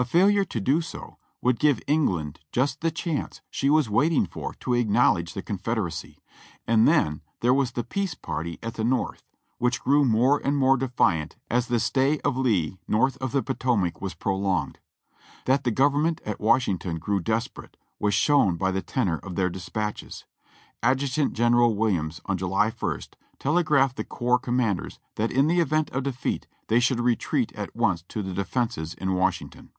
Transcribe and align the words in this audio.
A 0.00 0.04
failure 0.04 0.44
to 0.44 0.60
do 0.60 0.80
so 0.80 1.18
would 1.42 1.58
give 1.58 1.80
England 1.88 2.38
just 2.52 2.82
the 2.82 2.92
chance 2.92 3.40
she 3.50 3.68
was 3.68 3.90
waiting 3.90 4.26
for 4.26 4.54
to 4.60 4.74
acknowledge 4.74 5.34
the 5.34 5.42
Confederacy; 5.42 6.18
and 6.68 6.86
then 6.86 7.20
there 7.40 7.52
was 7.52 7.72
the 7.72 7.82
Peace 7.82 8.14
party 8.14 8.60
at 8.62 8.74
the 8.74 8.84
North, 8.84 9.24
that 9.60 9.80
grew 9.80 10.04
more 10.04 10.38
and 10.44 10.56
more 10.56 10.76
defiant 10.76 11.34
as 11.50 11.66
the 11.66 11.80
stay 11.80 12.20
of 12.20 12.36
Lee 12.36 12.78
north 12.86 13.16
of 13.16 13.32
the 13.32 13.42
Potomac 13.42 14.00
was 14.00 14.14
pro 14.14 14.36
longed. 14.36 14.78
That 15.46 15.64
the 15.64 15.72
Government 15.72 16.20
at 16.24 16.38
Washington 16.40 17.00
grew 17.00 17.18
desperate, 17.18 17.76
was 17.98 18.14
shown 18.14 18.56
by 18.56 18.70
the 18.70 18.82
tenor 18.82 19.18
of 19.24 19.34
their 19.34 19.50
dispatches. 19.50 20.26
Adjutant 20.80 21.32
General 21.32 21.74
Williams 21.74 22.20
on 22.26 22.38
July 22.38 22.68
ist 22.68 23.16
telegraphed 23.40 23.96
the 23.96 24.04
corps 24.04 24.38
commanders 24.38 25.00
that 25.16 25.32
in 25.32 25.48
the 25.48 25.58
event 25.58 25.90
of 25.90 26.04
defeat 26.04 26.46
they 26.68 26.78
should 26.78 27.00
retreat 27.00 27.50
at 27.56 27.74
once 27.74 28.02
to 28.02 28.22
the 28.22 28.32
defenses 28.32 28.94
in 28.94 29.14
Washington. 29.14 29.72